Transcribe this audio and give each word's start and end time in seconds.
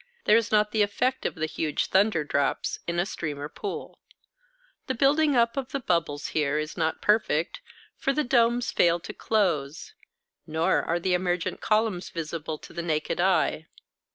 There 0.25 0.35
is 0.35 0.51
not 0.51 0.71
the 0.71 0.81
effect 0.81 1.27
of 1.27 1.35
the 1.35 1.45
huge 1.45 1.85
thunder 1.85 2.23
drops 2.23 2.79
in 2.87 2.97
a 2.97 3.05
stream 3.05 3.37
or 3.37 3.47
pool. 3.49 3.99
The 4.87 4.95
building 4.95 5.35
up 5.35 5.55
of 5.57 5.71
the 5.73 5.79
bubbles 5.79 6.31
is 6.33 6.75
not 6.75 6.95
here 6.95 7.01
perfect, 7.03 7.61
for 7.97 8.11
the 8.11 8.23
domes 8.23 8.71
fail 8.71 8.99
to 8.99 9.13
close, 9.13 9.93
nor 10.47 10.81
are 10.81 10.99
the 10.99 11.13
emergent 11.13 11.61
columns 11.61 12.09
visible 12.09 12.57
to 12.57 12.73
the 12.73 12.81
naked 12.81 13.19
eye. 13.21 13.67